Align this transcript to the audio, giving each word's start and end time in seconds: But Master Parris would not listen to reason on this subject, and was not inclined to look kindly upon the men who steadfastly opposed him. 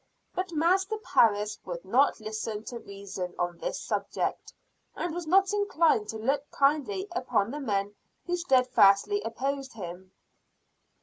But 0.33 0.51
Master 0.53 0.97
Parris 0.97 1.59
would 1.63 1.85
not 1.85 2.19
listen 2.19 2.63
to 2.63 2.79
reason 2.79 3.35
on 3.37 3.59
this 3.59 3.79
subject, 3.79 4.51
and 4.95 5.13
was 5.13 5.27
not 5.27 5.53
inclined 5.53 6.09
to 6.09 6.17
look 6.17 6.49
kindly 6.49 7.07
upon 7.11 7.51
the 7.51 7.59
men 7.59 7.93
who 8.25 8.35
steadfastly 8.35 9.21
opposed 9.21 9.73
him. 9.73 10.11